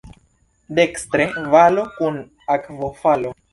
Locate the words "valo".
1.53-1.85